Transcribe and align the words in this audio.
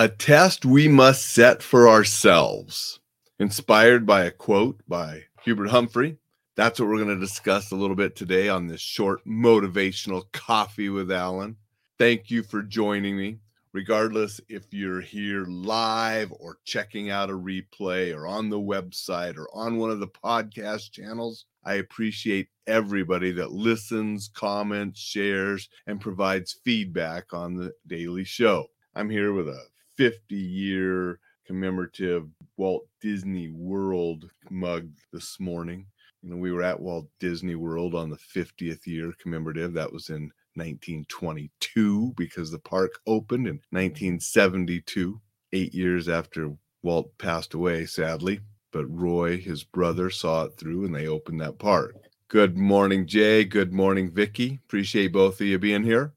A 0.00 0.08
test 0.08 0.64
we 0.64 0.86
must 0.86 1.26
set 1.26 1.60
for 1.60 1.88
ourselves. 1.88 3.00
Inspired 3.40 4.06
by 4.06 4.22
a 4.26 4.30
quote 4.30 4.80
by 4.86 5.24
Hubert 5.42 5.70
Humphrey. 5.70 6.18
That's 6.54 6.78
what 6.78 6.88
we're 6.88 7.04
going 7.04 7.18
to 7.18 7.26
discuss 7.26 7.72
a 7.72 7.74
little 7.74 7.96
bit 7.96 8.14
today 8.14 8.48
on 8.48 8.68
this 8.68 8.80
short 8.80 9.26
motivational 9.26 10.30
coffee 10.30 10.88
with 10.88 11.10
Alain. 11.10 11.56
Thank 11.98 12.30
you 12.30 12.44
for 12.44 12.62
joining 12.62 13.16
me. 13.16 13.40
Regardless 13.72 14.40
if 14.48 14.72
you're 14.72 15.00
here 15.00 15.46
live 15.46 16.32
or 16.38 16.58
checking 16.64 17.10
out 17.10 17.28
a 17.28 17.32
replay 17.32 18.14
or 18.14 18.28
on 18.28 18.50
the 18.50 18.60
website 18.60 19.36
or 19.36 19.48
on 19.52 19.78
one 19.78 19.90
of 19.90 19.98
the 19.98 20.06
podcast 20.06 20.92
channels, 20.92 21.46
I 21.64 21.74
appreciate 21.74 22.50
everybody 22.68 23.32
that 23.32 23.50
listens, 23.50 24.30
comments, 24.32 25.00
shares, 25.00 25.68
and 25.88 26.00
provides 26.00 26.52
feedback 26.52 27.34
on 27.34 27.56
the 27.56 27.72
daily 27.88 28.22
show. 28.22 28.66
I'm 28.94 29.10
here 29.10 29.32
with 29.32 29.48
a 29.48 29.64
50 29.98 30.36
year 30.36 31.18
commemorative 31.44 32.28
Walt 32.56 32.86
Disney 33.00 33.48
World 33.48 34.30
mug 34.48 34.88
this 35.12 35.40
morning. 35.40 35.86
You 36.22 36.30
know, 36.30 36.36
we 36.36 36.52
were 36.52 36.62
at 36.62 36.78
Walt 36.78 37.08
Disney 37.18 37.56
World 37.56 37.96
on 37.96 38.08
the 38.08 38.16
50th 38.16 38.86
year 38.86 39.12
commemorative. 39.20 39.72
That 39.72 39.92
was 39.92 40.10
in 40.10 40.30
1922 40.54 42.14
because 42.16 42.52
the 42.52 42.60
park 42.60 42.92
opened 43.08 43.48
in 43.48 43.60
1972, 43.70 45.20
eight 45.52 45.74
years 45.74 46.08
after 46.08 46.52
Walt 46.84 47.10
passed 47.18 47.54
away, 47.54 47.84
sadly. 47.84 48.38
But 48.70 48.86
Roy, 48.86 49.36
his 49.36 49.64
brother, 49.64 50.10
saw 50.10 50.44
it 50.44 50.56
through 50.56 50.84
and 50.84 50.94
they 50.94 51.08
opened 51.08 51.40
that 51.40 51.58
park. 51.58 51.96
Good 52.28 52.56
morning, 52.56 53.04
Jay. 53.04 53.44
Good 53.44 53.72
morning, 53.72 54.12
Vicky. 54.12 54.60
Appreciate 54.66 55.12
both 55.12 55.40
of 55.40 55.46
you 55.48 55.58
being 55.58 55.82
here. 55.82 56.12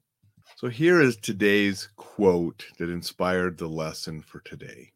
So, 0.56 0.68
here 0.68 1.00
is 1.00 1.16
today's 1.16 1.88
quote 2.16 2.66
that 2.78 2.90
inspired 2.90 3.56
the 3.56 3.66
lesson 3.66 4.20
for 4.20 4.40
today. 4.40 4.92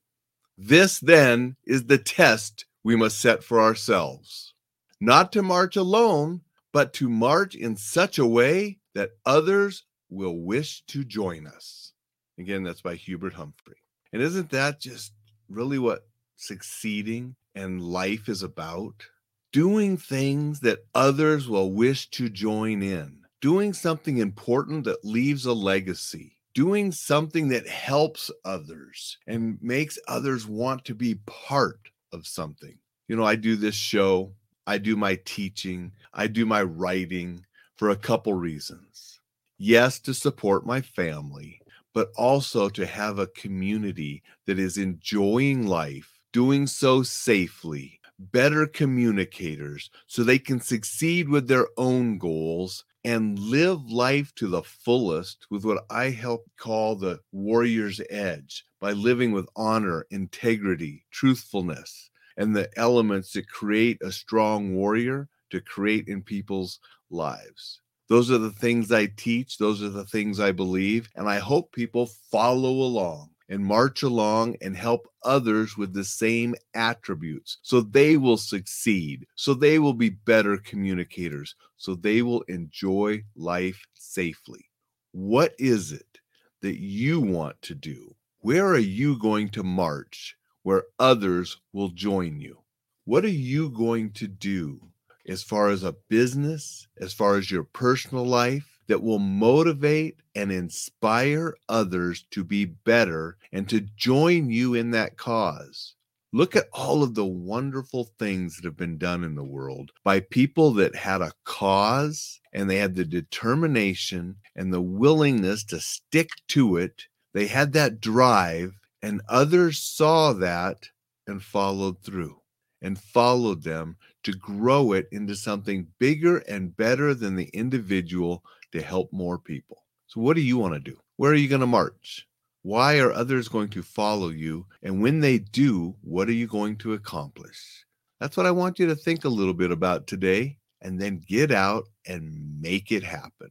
This 0.58 1.00
then 1.00 1.56
is 1.64 1.84
the 1.84 1.96
test 1.96 2.66
we 2.84 2.94
must 2.94 3.18
set 3.18 3.42
for 3.42 3.60
ourselves 3.60 4.52
not 5.00 5.32
to 5.32 5.42
march 5.42 5.76
alone, 5.76 6.42
but 6.72 6.92
to 6.94 7.08
march 7.08 7.54
in 7.54 7.76
such 7.76 8.18
a 8.18 8.26
way 8.26 8.78
that 8.94 9.12
others 9.24 9.84
will 10.10 10.38
wish 10.38 10.82
to 10.88 11.04
join 11.04 11.46
us. 11.46 11.92
Again, 12.38 12.62
that's 12.62 12.82
by 12.82 12.94
Hubert 12.94 13.32
Humphrey. 13.32 13.76
And 14.12 14.20
isn't 14.22 14.50
that 14.50 14.80
just 14.80 15.12
really 15.48 15.78
what 15.78 16.06
succeeding 16.36 17.34
and 17.54 17.80
life 17.80 18.28
is 18.28 18.42
about? 18.42 19.06
Doing 19.52 19.96
things 19.96 20.60
that 20.60 20.84
others 20.94 21.48
will 21.48 21.72
wish 21.72 22.10
to 22.10 22.28
join 22.28 22.82
in, 22.82 23.20
doing 23.40 23.72
something 23.72 24.18
important 24.18 24.84
that 24.84 25.04
leaves 25.04 25.46
a 25.46 25.54
legacy, 25.54 26.35
doing 26.56 26.90
something 26.90 27.48
that 27.48 27.68
helps 27.68 28.30
others 28.46 29.18
and 29.26 29.58
makes 29.60 29.98
others 30.08 30.46
want 30.46 30.82
to 30.86 30.94
be 30.94 31.16
part 31.26 31.78
of 32.14 32.26
something. 32.26 32.78
You 33.08 33.16
know, 33.16 33.24
I 33.24 33.36
do 33.36 33.56
this 33.56 33.74
show, 33.74 34.32
I 34.66 34.78
do 34.78 34.96
my 34.96 35.20
teaching, 35.26 35.92
I 36.14 36.28
do 36.28 36.46
my 36.46 36.62
writing, 36.62 37.44
for 37.76 37.90
a 37.90 37.96
couple 37.96 38.32
reasons. 38.32 39.20
Yes, 39.58 40.00
to 40.00 40.14
support 40.14 40.64
my 40.64 40.80
family, 40.80 41.60
but 41.92 42.08
also 42.16 42.70
to 42.70 42.86
have 42.86 43.18
a 43.18 43.26
community 43.26 44.22
that 44.46 44.58
is 44.58 44.78
enjoying 44.78 45.66
life, 45.66 46.18
doing 46.32 46.66
so 46.66 47.02
safely, 47.02 48.00
better 48.18 48.66
communicators 48.66 49.90
so 50.06 50.24
they 50.24 50.38
can 50.38 50.62
succeed 50.62 51.28
with 51.28 51.48
their 51.48 51.68
own 51.76 52.16
goals 52.16 52.86
and 53.06 53.38
live 53.38 53.88
life 53.88 54.34
to 54.34 54.48
the 54.48 54.64
fullest 54.64 55.46
with 55.48 55.64
what 55.64 55.84
I 55.90 56.10
help 56.10 56.44
call 56.58 56.96
the 56.96 57.20
warrior's 57.30 58.00
edge 58.10 58.64
by 58.80 58.94
living 58.94 59.30
with 59.30 59.48
honor, 59.54 60.04
integrity, 60.10 61.06
truthfulness, 61.12 62.10
and 62.36 62.54
the 62.54 62.68
elements 62.76 63.32
that 63.34 63.48
create 63.48 63.96
a 64.02 64.10
strong 64.10 64.74
warrior 64.74 65.28
to 65.50 65.60
create 65.60 66.08
in 66.08 66.20
people's 66.20 66.80
lives. 67.08 67.80
Those 68.08 68.28
are 68.32 68.38
the 68.38 68.50
things 68.50 68.90
I 68.90 69.06
teach. 69.16 69.56
Those 69.56 69.84
are 69.84 69.88
the 69.88 70.06
things 70.06 70.40
I 70.40 70.50
believe. 70.50 71.08
And 71.14 71.28
I 71.28 71.38
hope 71.38 71.70
people 71.70 72.06
follow 72.32 72.72
along 72.72 73.30
and 73.48 73.64
march 73.64 74.02
along 74.02 74.56
and 74.60 74.76
help 74.76 75.08
others 75.22 75.76
with 75.76 75.92
the 75.92 76.04
same 76.04 76.54
attributes 76.74 77.58
so 77.62 77.80
they 77.80 78.16
will 78.16 78.36
succeed, 78.36 79.26
so 79.34 79.54
they 79.54 79.78
will 79.78 79.94
be 79.94 80.10
better 80.10 80.56
communicators, 80.56 81.54
so 81.76 81.94
they 81.94 82.22
will 82.22 82.42
enjoy 82.42 83.22
life 83.34 83.86
safely. 83.94 84.68
What 85.12 85.54
is 85.58 85.92
it 85.92 86.20
that 86.62 86.80
you 86.80 87.20
want 87.20 87.60
to 87.62 87.74
do? 87.74 88.14
Where 88.40 88.66
are 88.66 88.78
you 88.78 89.18
going 89.18 89.50
to 89.50 89.62
march 89.62 90.36
where 90.62 90.84
others 90.98 91.58
will 91.72 91.90
join 91.90 92.40
you? 92.40 92.58
What 93.04 93.24
are 93.24 93.28
you 93.28 93.70
going 93.70 94.12
to 94.14 94.26
do 94.26 94.80
as 95.28 95.42
far 95.42 95.70
as 95.70 95.82
a 95.82 95.96
business, 96.08 96.86
as 97.00 97.12
far 97.12 97.36
as 97.36 97.50
your 97.50 97.64
personal 97.64 98.24
life, 98.24 98.75
that 98.88 99.02
will 99.02 99.18
motivate 99.18 100.20
and 100.34 100.52
inspire 100.52 101.54
others 101.68 102.24
to 102.30 102.44
be 102.44 102.64
better 102.64 103.36
and 103.52 103.68
to 103.68 103.80
join 103.96 104.50
you 104.50 104.74
in 104.74 104.90
that 104.92 105.16
cause. 105.16 105.94
Look 106.32 106.54
at 106.54 106.68
all 106.72 107.02
of 107.02 107.14
the 107.14 107.24
wonderful 107.24 108.10
things 108.18 108.56
that 108.56 108.64
have 108.64 108.76
been 108.76 108.98
done 108.98 109.24
in 109.24 109.34
the 109.34 109.44
world 109.44 109.92
by 110.04 110.20
people 110.20 110.72
that 110.74 110.94
had 110.94 111.22
a 111.22 111.32
cause 111.44 112.40
and 112.52 112.68
they 112.68 112.76
had 112.76 112.94
the 112.94 113.04
determination 113.04 114.36
and 114.54 114.72
the 114.72 114.80
willingness 114.80 115.64
to 115.64 115.80
stick 115.80 116.30
to 116.48 116.76
it. 116.76 117.04
They 117.32 117.46
had 117.46 117.72
that 117.74 118.00
drive, 118.00 118.72
and 119.02 119.20
others 119.28 119.78
saw 119.78 120.32
that 120.34 120.88
and 121.26 121.42
followed 121.42 122.02
through 122.02 122.40
and 122.86 122.96
followed 122.96 123.64
them 123.64 123.96
to 124.22 124.32
grow 124.32 124.92
it 124.92 125.08
into 125.10 125.34
something 125.34 125.88
bigger 125.98 126.38
and 126.38 126.76
better 126.76 127.14
than 127.14 127.34
the 127.34 127.48
individual 127.48 128.44
to 128.70 128.80
help 128.80 129.12
more 129.12 129.38
people. 129.38 129.82
So, 130.06 130.20
what 130.20 130.36
do 130.36 130.40
you 130.40 130.56
want 130.56 130.74
to 130.74 130.80
do? 130.80 130.96
Where 131.16 131.32
are 131.32 131.34
you 131.34 131.48
going 131.48 131.62
to 131.62 131.66
march? 131.66 132.28
Why 132.62 133.00
are 133.00 133.12
others 133.12 133.48
going 133.48 133.70
to 133.70 133.82
follow 133.82 134.28
you? 134.28 134.66
And 134.84 135.02
when 135.02 135.18
they 135.18 135.38
do, 135.38 135.96
what 136.02 136.28
are 136.28 136.32
you 136.32 136.46
going 136.46 136.76
to 136.76 136.92
accomplish? 136.92 137.84
That's 138.20 138.36
what 138.36 138.46
I 138.46 138.52
want 138.52 138.78
you 138.78 138.86
to 138.86 138.94
think 138.94 139.24
a 139.24 139.28
little 139.28 139.54
bit 139.54 139.72
about 139.72 140.06
today 140.06 140.56
and 140.80 141.00
then 141.00 141.24
get 141.26 141.50
out 141.50 141.88
and 142.06 142.60
make 142.60 142.92
it 142.92 143.02
happen. 143.02 143.50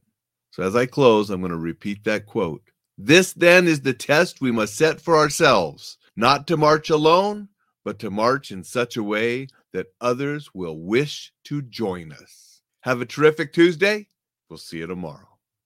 So, 0.50 0.62
as 0.62 0.74
I 0.74 0.86
close, 0.86 1.28
I'm 1.28 1.42
going 1.42 1.50
to 1.50 1.58
repeat 1.58 2.04
that 2.04 2.24
quote. 2.24 2.62
This 2.96 3.34
then 3.34 3.66
is 3.66 3.82
the 3.82 3.92
test 3.92 4.40
we 4.40 4.50
must 4.50 4.76
set 4.76 4.98
for 4.98 5.18
ourselves 5.18 5.98
not 6.16 6.46
to 6.46 6.56
march 6.56 6.88
alone, 6.88 7.50
but 7.86 8.00
to 8.00 8.10
march 8.10 8.50
in 8.50 8.64
such 8.64 8.96
a 8.96 9.02
way 9.02 9.46
that 9.72 9.86
others 10.00 10.50
will 10.52 10.76
wish 10.76 11.32
to 11.44 11.62
join 11.62 12.10
us. 12.10 12.60
Have 12.80 13.00
a 13.00 13.06
terrific 13.06 13.52
Tuesday. 13.52 14.08
We'll 14.50 14.58
see 14.58 14.78
you 14.78 14.88
tomorrow. 14.88 15.35